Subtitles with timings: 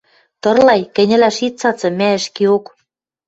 [0.41, 2.65] –Тырлай, кӹньӹлӓш ит цацы, мӓ ӹшкеок...